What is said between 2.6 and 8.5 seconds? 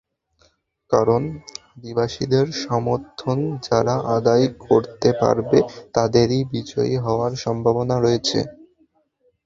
সমর্থন যাঁরা আদায় করতে পারবে, তাঁদেরই বিজয়ী হওয়ার সম্ভাবনা রয়েছে।